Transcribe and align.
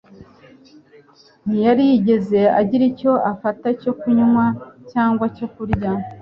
ntiyari 1.45 1.81
yigeze 1.89 2.39
agira 2.59 2.83
icyo 2.91 3.11
afata 3.31 3.67
cyo 3.81 3.91
kunywa 3.99 4.45
cyangwa 4.91 5.25
cyo 5.37 5.47
kurya. 5.53 5.91